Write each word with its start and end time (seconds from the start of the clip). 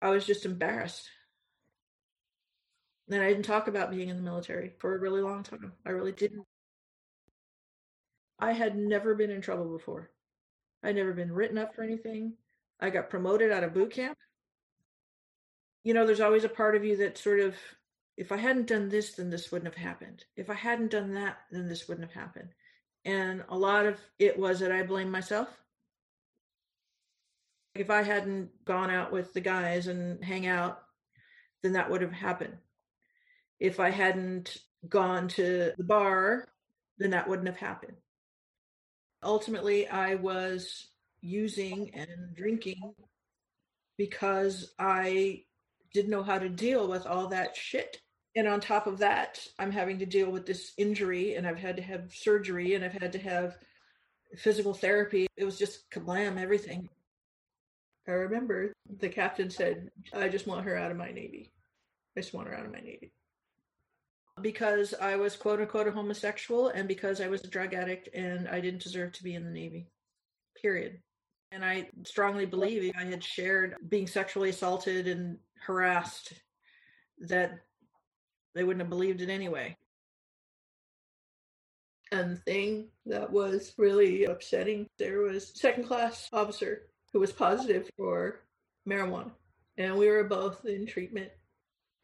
I 0.00 0.10
was 0.10 0.26
just 0.26 0.46
embarrassed. 0.46 1.08
And 3.10 3.22
I 3.22 3.28
didn't 3.28 3.44
talk 3.44 3.68
about 3.68 3.90
being 3.90 4.08
in 4.08 4.16
the 4.16 4.22
military 4.22 4.72
for 4.78 4.94
a 4.94 4.98
really 4.98 5.22
long 5.22 5.42
time. 5.42 5.72
I 5.86 5.90
really 5.90 6.12
didn't. 6.12 6.44
I 8.38 8.52
had 8.52 8.76
never 8.76 9.14
been 9.14 9.30
in 9.30 9.40
trouble 9.40 9.72
before. 9.72 10.10
I'd 10.82 10.94
never 10.94 11.12
been 11.12 11.32
written 11.32 11.58
up 11.58 11.74
for 11.74 11.82
anything. 11.82 12.34
I 12.80 12.90
got 12.90 13.10
promoted 13.10 13.50
out 13.50 13.64
of 13.64 13.74
boot 13.74 13.92
camp. 13.92 14.16
You 15.82 15.94
know, 15.94 16.06
there's 16.06 16.20
always 16.20 16.44
a 16.44 16.48
part 16.48 16.76
of 16.76 16.84
you 16.84 16.98
that 16.98 17.18
sort 17.18 17.40
of, 17.40 17.56
if 18.16 18.30
I 18.30 18.36
hadn't 18.36 18.66
done 18.66 18.88
this, 18.88 19.14
then 19.14 19.30
this 19.30 19.50
wouldn't 19.50 19.74
have 19.74 19.82
happened. 19.82 20.24
If 20.36 20.50
I 20.50 20.54
hadn't 20.54 20.90
done 20.90 21.14
that, 21.14 21.38
then 21.50 21.68
this 21.68 21.88
wouldn't 21.88 22.08
have 22.08 22.22
happened. 22.22 22.50
And 23.04 23.42
a 23.48 23.56
lot 23.56 23.86
of 23.86 23.98
it 24.18 24.38
was 24.38 24.60
that 24.60 24.70
I 24.70 24.82
blamed 24.82 25.10
myself. 25.10 25.48
If 27.80 27.90
I 27.90 28.02
hadn't 28.02 28.50
gone 28.64 28.90
out 28.90 29.12
with 29.12 29.32
the 29.32 29.40
guys 29.40 29.86
and 29.86 30.22
hang 30.24 30.46
out, 30.46 30.80
then 31.62 31.72
that 31.72 31.90
would 31.90 32.02
have 32.02 32.12
happened. 32.12 32.56
If 33.60 33.80
I 33.80 33.90
hadn't 33.90 34.56
gone 34.88 35.28
to 35.28 35.72
the 35.76 35.84
bar, 35.84 36.46
then 36.98 37.10
that 37.10 37.28
wouldn't 37.28 37.48
have 37.48 37.56
happened. 37.56 37.96
Ultimately, 39.22 39.88
I 39.88 40.14
was 40.14 40.86
using 41.20 41.90
and 41.94 42.34
drinking 42.34 42.94
because 43.96 44.72
I 44.78 45.42
didn't 45.92 46.10
know 46.10 46.22
how 46.22 46.38
to 46.38 46.48
deal 46.48 46.86
with 46.88 47.06
all 47.06 47.28
that 47.28 47.56
shit. 47.56 48.00
And 48.36 48.46
on 48.46 48.60
top 48.60 48.86
of 48.86 48.98
that, 48.98 49.44
I'm 49.58 49.72
having 49.72 49.98
to 49.98 50.06
deal 50.06 50.30
with 50.30 50.46
this 50.46 50.72
injury 50.76 51.34
and 51.34 51.46
I've 51.46 51.58
had 51.58 51.76
to 51.76 51.82
have 51.82 52.14
surgery 52.14 52.74
and 52.74 52.84
I've 52.84 52.92
had 52.92 53.12
to 53.12 53.18
have 53.18 53.56
physical 54.36 54.74
therapy. 54.74 55.26
It 55.36 55.44
was 55.44 55.58
just 55.58 55.90
kablam, 55.90 56.40
everything. 56.40 56.88
I 58.08 58.12
remember 58.12 58.72
the 59.00 59.08
captain 59.10 59.50
said, 59.50 59.90
I 60.14 60.28
just 60.28 60.46
want 60.46 60.64
her 60.64 60.76
out 60.76 60.90
of 60.90 60.96
my 60.96 61.10
Navy. 61.10 61.52
I 62.16 62.20
just 62.20 62.32
want 62.32 62.48
her 62.48 62.54
out 62.54 62.64
of 62.64 62.72
my 62.72 62.80
Navy. 62.80 63.12
Because 64.40 64.94
I 64.98 65.16
was 65.16 65.36
quote 65.36 65.60
unquote 65.60 65.88
a 65.88 65.92
homosexual 65.92 66.68
and 66.68 66.88
because 66.88 67.20
I 67.20 67.28
was 67.28 67.44
a 67.44 67.48
drug 67.48 67.74
addict 67.74 68.08
and 68.14 68.48
I 68.48 68.60
didn't 68.60 68.82
deserve 68.82 69.12
to 69.12 69.22
be 69.22 69.34
in 69.34 69.44
the 69.44 69.50
Navy. 69.50 69.88
Period. 70.60 71.00
And 71.52 71.64
I 71.64 71.90
strongly 72.06 72.46
believe 72.46 72.92
I 72.98 73.04
had 73.04 73.22
shared 73.22 73.74
being 73.88 74.06
sexually 74.06 74.50
assaulted 74.50 75.06
and 75.06 75.38
harassed 75.60 76.32
that 77.20 77.58
they 78.54 78.64
wouldn't 78.64 78.82
have 78.82 78.90
believed 78.90 79.20
it 79.20 79.28
anyway. 79.28 79.76
And 82.10 82.36
the 82.36 82.40
thing 82.40 82.88
that 83.04 83.30
was 83.30 83.74
really 83.76 84.24
upsetting, 84.24 84.86
there 84.98 85.20
was 85.20 85.52
second 85.54 85.84
class 85.84 86.26
officer 86.32 86.88
who 87.18 87.22
was 87.22 87.32
positive 87.32 87.90
for 87.96 88.42
marijuana. 88.88 89.32
And 89.76 89.96
we 89.96 90.06
were 90.08 90.22
both 90.22 90.64
in 90.64 90.86
treatment 90.86 91.32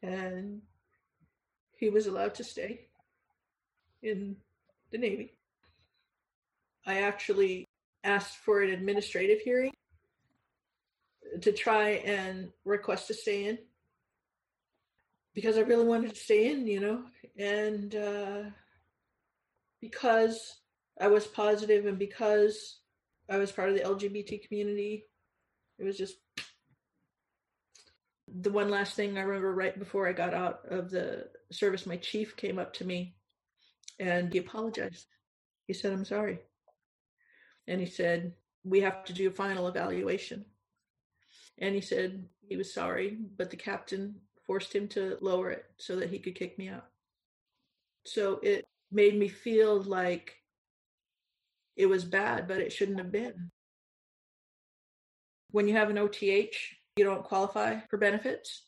and 0.03 0.61
he 1.77 1.89
was 1.89 2.07
allowed 2.07 2.35
to 2.35 2.43
stay 2.43 2.87
in 4.03 4.35
the 4.91 4.97
Navy. 4.97 5.31
I 6.85 6.99
actually 6.99 7.65
asked 8.03 8.35
for 8.39 8.61
an 8.61 8.71
administrative 8.71 9.39
hearing 9.39 9.71
to 11.39 11.53
try 11.53 11.91
and 11.91 12.49
request 12.65 13.07
to 13.07 13.13
stay 13.13 13.45
in 13.45 13.57
because 15.33 15.57
I 15.57 15.61
really 15.61 15.85
wanted 15.85 16.13
to 16.13 16.19
stay 16.19 16.51
in, 16.51 16.67
you 16.67 16.81
know, 16.81 17.03
and 17.37 17.95
uh, 17.95 18.41
because 19.79 20.57
I 20.99 21.07
was 21.07 21.25
positive 21.25 21.85
and 21.85 21.97
because 21.97 22.79
I 23.29 23.37
was 23.37 23.51
part 23.51 23.69
of 23.69 23.75
the 23.75 23.81
LGBT 23.81 24.47
community, 24.47 25.05
it 25.79 25.83
was 25.83 25.97
just 25.97 26.15
the 28.27 28.51
one 28.51 28.69
last 28.69 28.95
thing 28.95 29.17
I 29.17 29.21
remember 29.21 29.53
right 29.53 29.77
before 29.77 30.07
I 30.07 30.13
got 30.13 30.33
out 30.33 30.61
of 30.69 30.89
the 30.89 31.27
service, 31.51 31.85
my 31.85 31.97
chief 31.97 32.35
came 32.35 32.57
up 32.57 32.73
to 32.73 32.85
me 32.85 33.15
and 33.99 34.31
he 34.31 34.39
apologized. 34.39 35.05
He 35.67 35.73
said, 35.73 35.93
I'm 35.93 36.05
sorry. 36.05 36.39
And 37.67 37.79
he 37.79 37.85
said, 37.85 38.33
We 38.63 38.81
have 38.81 39.03
to 39.05 39.13
do 39.13 39.27
a 39.27 39.31
final 39.31 39.67
evaluation. 39.67 40.45
And 41.57 41.73
he 41.75 41.81
said 41.81 42.25
he 42.47 42.57
was 42.57 42.73
sorry, 42.73 43.17
but 43.37 43.49
the 43.49 43.57
captain 43.57 44.15
forced 44.45 44.73
him 44.73 44.87
to 44.89 45.17
lower 45.21 45.51
it 45.51 45.65
so 45.77 45.95
that 45.95 46.09
he 46.09 46.19
could 46.19 46.35
kick 46.35 46.57
me 46.57 46.69
out. 46.69 46.85
So 48.05 48.39
it 48.43 48.67
made 48.91 49.17
me 49.17 49.27
feel 49.27 49.81
like 49.81 50.35
it 51.75 51.87
was 51.87 52.05
bad, 52.05 52.47
but 52.47 52.61
it 52.61 52.71
shouldn't 52.71 52.99
have 52.99 53.11
been. 53.11 53.51
When 55.51 55.67
you 55.67 55.75
have 55.75 55.89
an 55.89 55.97
OTH, 55.97 56.55
you 56.95 57.03
don't 57.03 57.23
qualify 57.23 57.79
for 57.89 57.97
benefits. 57.97 58.63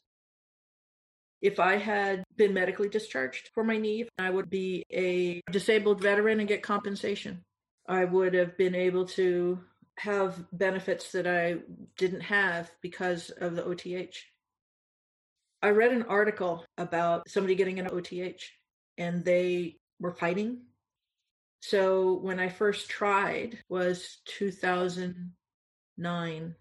If 1.42 1.60
I 1.60 1.78
had 1.78 2.24
been 2.36 2.54
medically 2.54 2.90
discharged 2.90 3.50
for 3.54 3.64
my 3.64 3.78
knee, 3.78 4.08
I 4.18 4.30
would 4.30 4.50
be 4.50 4.84
a 4.92 5.42
disabled 5.52 6.02
veteran 6.02 6.40
and 6.40 6.48
get 6.48 6.64
compensation. 6.64 7.44
I 7.88 8.06
would 8.06 8.34
have 8.34 8.58
been 8.58 8.76
able 8.76 9.06
to 9.10 9.60
have 10.00 10.46
benefits 10.52 11.12
that 11.12 11.28
I 11.28 11.58
didn't 11.98 12.22
have 12.22 12.72
because 12.82 13.30
of 13.30 13.56
the 13.56 13.66
OTH. 13.66 14.16
I 15.62 15.70
read 15.70 15.92
an 15.92 16.04
article 16.04 16.66
about 16.78 17.30
somebody 17.30 17.56
getting 17.56 17.80
an 17.80 17.88
OTH 17.88 18.44
and 18.98 19.24
they 19.24 19.78
were 20.00 20.14
fighting. 20.14 20.60
So 21.62 22.20
when 22.20 22.40
I 22.40 22.50
first 22.50 22.90
tried 22.90 23.60
was 23.70 24.20
2009 24.26 26.56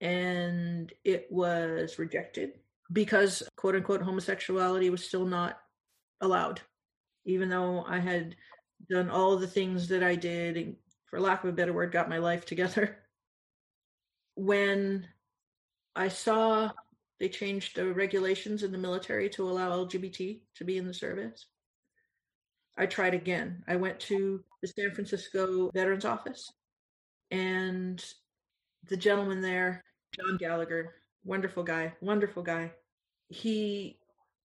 and 0.00 0.92
it 1.04 1.26
was 1.30 1.98
rejected 1.98 2.52
because 2.92 3.42
quote 3.56 3.76
unquote 3.76 4.02
homosexuality 4.02 4.90
was 4.90 5.06
still 5.06 5.26
not 5.26 5.58
allowed 6.20 6.60
even 7.24 7.48
though 7.48 7.84
I 7.86 7.98
had 7.98 8.36
done 8.90 9.10
all 9.10 9.36
the 9.36 9.46
things 9.46 9.88
that 9.88 10.02
I 10.02 10.16
did 10.16 10.56
and 10.56 10.76
for 11.06 11.20
lack 11.20 11.44
of 11.44 11.50
a 11.50 11.52
better 11.52 11.72
word 11.72 11.92
got 11.92 12.08
my 12.08 12.18
life 12.18 12.46
together 12.46 12.98
when 14.34 15.06
I 15.94 16.08
saw 16.08 16.70
they 17.18 17.28
changed 17.28 17.76
the 17.76 17.92
regulations 17.92 18.62
in 18.62 18.72
the 18.72 18.78
military 18.78 19.28
to 19.30 19.48
allow 19.48 19.84
LGBT 19.84 20.40
to 20.56 20.64
be 20.64 20.78
in 20.78 20.86
the 20.86 20.94
service. 20.94 21.46
I 22.76 22.86
tried 22.86 23.14
again. 23.14 23.62
I 23.68 23.76
went 23.76 24.00
to 24.00 24.42
the 24.62 24.68
San 24.68 24.92
Francisco 24.92 25.70
Veterans 25.74 26.04
Office, 26.04 26.52
and 27.30 28.02
the 28.88 28.96
gentleman 28.96 29.40
there, 29.40 29.82
John 30.14 30.36
Gallagher, 30.38 30.94
wonderful 31.24 31.62
guy, 31.62 31.92
wonderful 32.00 32.42
guy. 32.42 32.72
He 33.28 33.98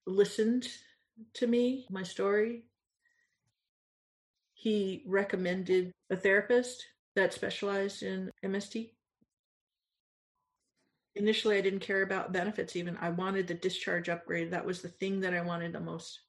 listened 0.06 0.68
to 1.34 1.46
me, 1.46 1.86
my 1.90 2.02
story. 2.02 2.64
He 4.54 5.02
recommended 5.06 5.92
a 6.10 6.16
therapist 6.16 6.84
that 7.14 7.32
specialized 7.32 8.02
in 8.02 8.30
MST 8.44 8.90
initially 11.14 11.58
I 11.58 11.60
didn't 11.60 11.80
care 11.80 12.02
about 12.02 12.32
benefits 12.32 12.76
even. 12.76 12.96
I 13.00 13.10
wanted 13.10 13.46
the 13.46 13.54
discharge 13.54 14.08
upgrade. 14.08 14.50
That 14.50 14.64
was 14.64 14.80
the 14.80 14.88
thing 14.88 15.20
that 15.20 15.34
I 15.34 15.42
wanted 15.42 15.72
the 15.72 15.80
most. 15.80 16.20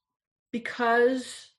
Because 0.52 1.50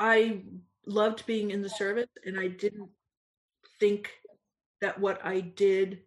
I 0.00 0.40
loved 0.86 1.26
being 1.26 1.50
in 1.50 1.60
the 1.60 1.68
service 1.68 2.08
and 2.24 2.40
I 2.40 2.48
didn't 2.48 2.88
think 3.78 4.10
that 4.80 4.98
what 4.98 5.24
I 5.24 5.40
did 5.40 6.00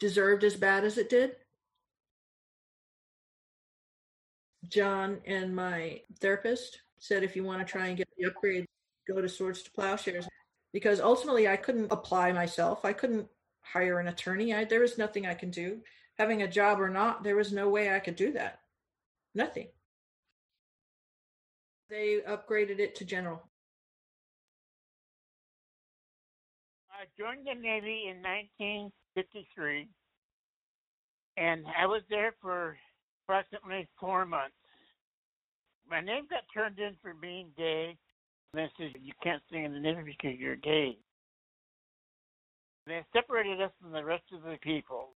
deserved 0.00 0.42
as 0.42 0.56
bad 0.56 0.82
as 0.82 0.98
it 0.98 1.08
did. 1.08 1.36
John 4.68 5.20
and 5.26 5.54
my 5.54 6.00
therapist 6.20 6.80
said 6.98 7.22
if 7.22 7.36
you 7.36 7.44
want 7.44 7.64
to 7.64 7.70
try 7.70 7.86
and 7.86 7.96
get 7.96 8.08
the 8.18 8.26
upgrade, 8.26 8.66
go 9.08 9.20
to 9.20 9.28
Swords 9.28 9.62
to 9.62 9.70
Plowshares. 9.70 10.26
Because 10.72 11.00
ultimately 11.00 11.46
I 11.46 11.56
couldn't 11.56 11.92
apply 11.92 12.32
myself. 12.32 12.84
I 12.84 12.94
couldn't 12.94 13.28
hire 13.60 14.00
an 14.00 14.08
attorney. 14.08 14.52
I, 14.52 14.64
there 14.64 14.80
was 14.80 14.98
nothing 14.98 15.24
I 15.24 15.34
can 15.34 15.50
do. 15.50 15.82
Having 16.18 16.42
a 16.42 16.48
job 16.48 16.80
or 16.80 16.88
not, 16.88 17.22
there 17.22 17.36
was 17.36 17.52
no 17.52 17.68
way 17.68 17.94
I 17.94 18.00
could 18.00 18.16
do 18.16 18.32
that. 18.32 18.58
Nothing. 19.36 19.68
They 21.92 22.20
upgraded 22.26 22.78
it 22.78 22.96
to 22.96 23.04
general. 23.04 23.42
I 26.90 27.04
joined 27.20 27.46
the 27.46 27.52
Navy 27.52 28.04
in 28.08 28.22
1953, 28.22 29.88
and 31.36 31.66
I 31.78 31.84
was 31.84 32.00
there 32.08 32.34
for 32.40 32.78
approximately 33.28 33.86
four 34.00 34.24
months. 34.24 34.56
My 35.86 36.00
name 36.00 36.24
got 36.30 36.44
turned 36.54 36.78
in 36.78 36.96
for 37.02 37.12
being 37.12 37.48
gay. 37.58 37.94
And 38.54 38.62
they 38.62 38.72
said, 38.78 38.94
You 39.02 39.12
can't 39.22 39.42
stay 39.48 39.62
in 39.62 39.74
the 39.74 39.78
Navy 39.78 40.16
because 40.16 40.40
you're 40.40 40.56
gay. 40.56 40.96
They 42.86 43.04
separated 43.12 43.60
us 43.60 43.70
from 43.82 43.92
the 43.92 44.02
rest 44.02 44.24
of 44.32 44.44
the 44.44 44.56
people. 44.62 45.10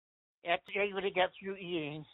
After 0.47 0.73
everybody 0.79 1.11
got 1.11 1.31
through 1.41 1.57
eating, 1.57 2.05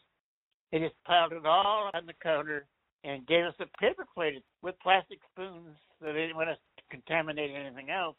they 0.70 0.78
just 0.78 0.94
piled 1.04 1.32
it 1.32 1.44
all 1.44 1.90
on 1.92 2.06
the 2.06 2.14
counter 2.22 2.68
and 3.04 3.26
gave 3.26 3.44
us 3.44 3.54
a 3.60 3.78
paper 3.78 4.06
plate 4.14 4.42
with 4.62 4.74
plastic 4.82 5.18
spoons 5.32 5.76
so 5.98 6.06
they 6.06 6.12
didn't 6.12 6.36
want 6.36 6.50
us 6.50 6.58
to 6.76 6.82
contaminate 6.90 7.50
anything 7.50 7.90
else. 7.90 8.16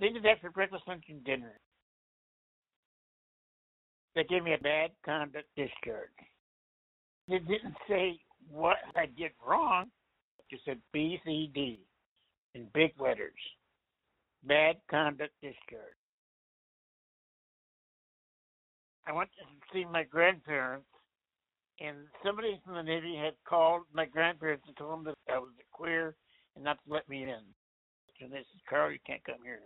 They 0.00 0.10
did 0.10 0.22
that 0.24 0.40
for 0.40 0.50
breakfast, 0.50 0.84
lunch, 0.86 1.04
and 1.08 1.24
dinner. 1.24 1.58
They 4.14 4.24
gave 4.24 4.42
me 4.42 4.54
a 4.54 4.62
bad 4.62 4.90
conduct 5.04 5.48
discharge. 5.56 6.08
They 7.28 7.38
didn't 7.38 7.76
say 7.88 8.18
what 8.50 8.76
I 8.94 9.06
did 9.06 9.32
wrong. 9.46 9.86
Just 10.50 10.64
said 10.64 10.78
BCD 10.94 11.78
in 12.54 12.66
big 12.72 12.92
letters. 13.00 13.32
Bad 14.44 14.76
conduct 14.88 15.32
discharge. 15.42 15.96
I 19.06 19.12
went 19.12 19.30
to 19.38 19.44
see 19.72 19.84
my 19.84 20.02
grandparents, 20.02 20.86
and 21.80 21.96
somebody 22.24 22.60
from 22.64 22.74
the 22.74 22.82
Navy 22.82 23.16
had 23.16 23.34
called 23.48 23.82
my 23.92 24.04
grandparents 24.06 24.64
and 24.66 24.76
told 24.76 24.92
them 24.92 25.04
that 25.04 25.32
I 25.32 25.38
was 25.38 25.52
a 25.60 25.76
queer 25.76 26.14
and 26.54 26.64
not 26.64 26.78
to 26.84 26.92
let 26.92 27.08
me 27.08 27.22
in. 27.22 27.44
And 28.20 28.32
they 28.32 28.38
said, 28.38 28.66
Carl, 28.68 28.90
you 28.90 28.98
can't 29.06 29.24
come 29.24 29.42
here. 29.44 29.60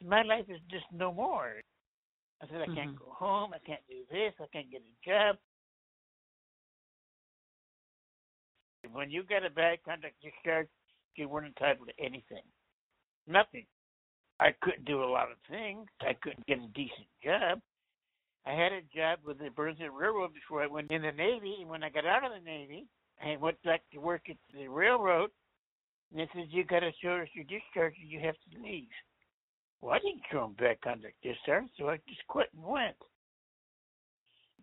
So 0.00 0.08
my 0.08 0.22
life 0.22 0.46
is 0.48 0.60
just 0.70 0.86
no 0.92 1.12
more. 1.12 1.60
I 2.42 2.46
said, 2.46 2.62
I 2.62 2.66
can't 2.66 2.96
Mhm. 2.96 2.98
go 2.98 3.10
home. 3.10 3.52
I 3.52 3.58
can't 3.58 3.86
do 3.86 4.04
this. 4.06 4.32
I 4.40 4.46
can't 4.46 4.70
get 4.70 4.82
a 4.82 5.04
job. 5.04 5.38
When 8.92 9.10
you 9.10 9.22
get 9.22 9.44
a 9.44 9.50
bad 9.50 9.82
conduct 9.82 10.18
discharge, 10.22 10.68
you 11.16 11.28
weren't 11.28 11.48
entitled 11.48 11.88
to 11.88 12.00
anything. 12.00 12.50
Nothing. 13.26 13.66
I 14.38 14.52
couldn't 14.52 14.86
do 14.86 15.04
a 15.04 15.04
lot 15.04 15.30
of 15.30 15.36
things. 15.50 15.86
I 16.00 16.14
couldn't 16.14 16.46
get 16.46 16.58
a 16.58 16.68
decent 16.68 17.06
job. 17.22 17.60
I 18.46 18.52
had 18.52 18.72
a 18.72 18.80
job 18.94 19.18
with 19.24 19.38
the 19.38 19.50
Burnside 19.50 19.90
Railroad 19.92 20.32
before 20.32 20.62
I 20.62 20.66
went 20.66 20.90
in 20.90 21.02
the 21.02 21.12
Navy. 21.12 21.58
And 21.60 21.68
when 21.68 21.82
I 21.82 21.90
got 21.90 22.06
out 22.06 22.24
of 22.24 22.32
the 22.32 22.44
Navy, 22.44 22.86
I 23.22 23.36
went 23.36 23.62
back 23.62 23.82
to 23.92 23.98
work 23.98 24.22
at 24.30 24.36
the 24.54 24.68
railroad. 24.68 25.30
And 26.10 26.20
they 26.20 26.28
said, 26.32 26.46
You 26.50 26.64
got 26.64 26.80
to 26.80 26.90
show 27.02 27.16
us 27.16 27.28
your 27.34 27.44
discharge 27.44 27.94
or 27.94 28.06
you 28.06 28.20
have 28.20 28.34
to 28.34 28.62
leave. 28.62 28.88
Well, 29.80 29.92
I 29.92 29.98
didn't 29.98 30.22
show 30.30 30.40
them 30.40 30.56
bad 30.58 30.80
conduct 30.82 31.14
discharge, 31.22 31.64
so 31.78 31.88
I 31.88 31.96
just 32.08 32.26
quit 32.28 32.48
and 32.54 32.64
went. 32.64 32.96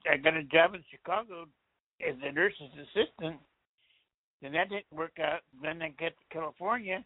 I 0.09 0.17
got 0.17 0.37
a 0.37 0.43
job 0.43 0.75
in 0.75 0.83
Chicago 0.91 1.47
as 2.07 2.15
a 2.21 2.31
nurse's 2.31 2.71
assistant. 2.75 3.37
Then 4.41 4.51
that 4.53 4.69
didn't 4.69 4.85
work 4.91 5.17
out. 5.19 5.41
Then 5.61 5.81
I 5.81 5.89
got 5.89 6.09
to 6.09 6.25
California. 6.31 7.03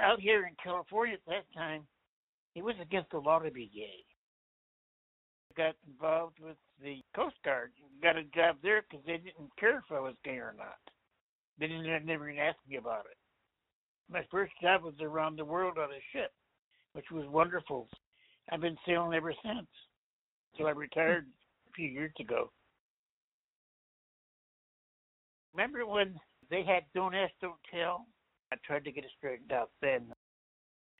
Out 0.00 0.20
here 0.20 0.46
in 0.46 0.54
California 0.62 1.14
at 1.14 1.26
that 1.26 1.44
time, 1.56 1.82
it 2.54 2.62
was 2.62 2.76
against 2.80 3.10
the 3.10 3.18
law 3.18 3.40
to 3.40 3.50
be 3.50 3.70
gay. 3.74 4.04
Got 5.58 5.74
involved 5.88 6.38
with 6.40 6.56
the 6.80 7.02
Coast 7.16 7.34
Guard. 7.44 7.72
Got 8.00 8.16
a 8.16 8.22
job 8.22 8.58
there 8.62 8.84
because 8.88 9.04
they 9.04 9.16
didn't 9.16 9.50
care 9.58 9.78
if 9.78 9.90
I 9.90 9.98
was 9.98 10.14
gay 10.24 10.38
or 10.38 10.54
not. 10.56 10.78
They 11.58 11.66
didn't 11.66 12.06
never 12.06 12.30
even 12.30 12.40
ask 12.40 12.56
me 12.68 12.76
about 12.76 13.06
it. 13.10 13.16
My 14.08 14.22
first 14.30 14.52
job 14.62 14.84
was 14.84 14.94
around 15.00 15.36
the 15.36 15.44
world 15.44 15.76
on 15.76 15.90
a 15.90 16.00
ship, 16.12 16.30
which 16.92 17.06
was 17.10 17.26
wonderful. 17.26 17.88
I've 18.52 18.60
been 18.60 18.78
sailing 18.86 19.14
ever 19.14 19.34
since. 19.42 19.66
So 20.56 20.66
I 20.66 20.70
retired 20.70 21.26
a 21.68 21.72
few 21.72 21.88
years 21.88 22.12
ago. 22.20 22.52
Remember 25.52 25.84
when 25.86 26.14
they 26.50 26.62
had 26.62 26.84
Don't 26.94 27.16
Ask, 27.16 27.32
Don't 27.40 27.58
Tell? 27.74 28.06
I 28.52 28.56
tried 28.64 28.84
to 28.84 28.92
get 28.92 29.02
it 29.02 29.10
straightened 29.18 29.50
out 29.50 29.70
then. 29.82 30.12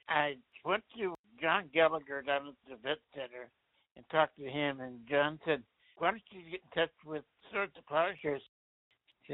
I 0.09 0.35
went 0.65 0.83
to 0.97 1.15
John 1.41 1.71
Gallagher 1.73 2.23
down 2.23 2.49
at 2.49 2.55
the 2.69 2.77
vet 2.83 2.99
center 3.15 3.51
and 3.99 4.09
talked 4.11 4.39
to 4.39 4.45
him, 4.45 4.81
and 4.81 5.01
John 5.11 5.39
said, 5.45 5.63
Why 5.99 6.13
don't 6.13 6.23
you 6.31 6.51
get 6.51 6.63
in 6.63 6.83
touch 6.83 6.95
with 7.05 7.25
Swords 7.51 7.75
to 7.75 7.83
Plowshares? 7.83 8.43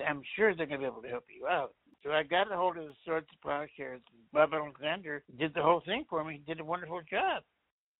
I'm 0.08 0.22
sure 0.34 0.56
they're 0.56 0.66
going 0.66 0.80
to 0.80 0.86
be 0.86 0.90
able 0.90 1.02
to 1.02 1.08
help 1.08 1.26
you 1.28 1.46
out. 1.46 1.74
So 2.02 2.10
I 2.10 2.24
got 2.24 2.50
a 2.50 2.56
hold 2.56 2.78
of 2.78 2.84
the 2.84 2.94
Swords 3.04 3.28
to 3.28 3.36
Plowshares. 3.42 4.00
Bob 4.32 4.50
Alexander 4.52 5.22
did 5.38 5.54
the 5.54 5.62
whole 5.62 5.82
thing 5.86 6.04
for 6.10 6.24
me. 6.24 6.42
He 6.44 6.52
did 6.52 6.60
a 6.60 6.64
wonderful 6.64 7.02
job. 7.08 7.44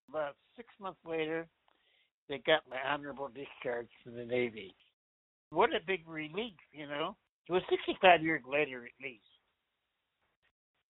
About 0.08 0.34
six 0.56 0.69
months 0.81 0.99
later, 1.06 1.46
they 2.28 2.38
got 2.38 2.62
my 2.69 2.78
honorable 2.90 3.28
discharge 3.28 3.88
from 4.02 4.16
the 4.16 4.25
Navy. 4.25 4.75
What 5.50 5.70
a 5.70 5.87
big 5.87 6.08
relief, 6.08 6.55
you 6.72 6.87
know. 6.88 7.16
It 7.49 7.52
was 7.52 7.62
65 7.70 8.22
years 8.22 8.43
later, 8.50 8.84
at 8.84 9.05
least. 9.05 9.22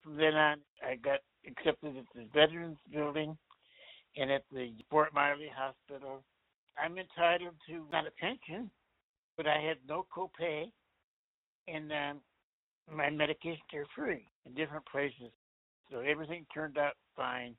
From 0.03 0.17
then 0.17 0.35
on, 0.35 0.59
I 0.83 0.95
got 0.97 1.21
accepted 1.47 1.97
at 1.97 2.05
the 2.15 2.27
Veterans 2.33 2.79
Building 2.93 3.37
and 4.17 4.31
at 4.31 4.45
the 4.53 4.73
Fort 4.91 5.13
Miley 5.15 5.51
Hospital. 5.55 6.23
I'm 6.83 6.99
entitled 6.99 7.55
to 7.69 7.85
not 7.93 8.07
a 8.07 8.11
pension, 8.21 8.71
but 9.37 9.47
I 9.47 9.61
had 9.61 9.77
no 9.89 10.07
copay, 10.15 10.65
and 11.69 11.93
um, 11.93 12.21
my 12.93 13.07
medications 13.07 13.75
are 13.75 13.87
free 13.95 14.27
in 14.47 14.55
different 14.55 14.85
places. 14.87 15.31
So 15.91 16.01
everything 16.01 16.47
turned 16.53 16.79
out 16.79 16.95
fine. 17.17 17.55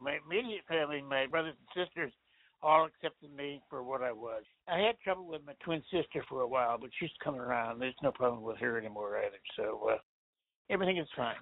My 0.00 0.18
immediate 0.24 0.62
family, 0.68 1.02
my 1.02 1.26
brothers 1.26 1.54
and 1.58 1.86
sisters, 1.86 2.12
all 2.62 2.86
accepted 2.86 3.34
me 3.34 3.60
for 3.70 3.82
what 3.82 4.02
I 4.02 4.12
was. 4.12 4.42
I 4.68 4.78
had 4.78 4.98
trouble 5.02 5.26
with 5.26 5.42
my 5.46 5.54
twin 5.64 5.82
sister 5.90 6.24
for 6.28 6.42
a 6.42 6.48
while, 6.48 6.78
but 6.78 6.90
she's 6.98 7.10
coming 7.22 7.40
around. 7.40 7.80
There's 7.80 7.94
no 8.02 8.12
problem 8.12 8.42
with 8.42 8.58
her 8.58 8.78
anymore 8.78 9.18
either. 9.18 9.38
So 9.56 9.90
uh, 9.92 9.98
everything 10.70 10.98
is 10.98 11.08
fine. 11.16 11.36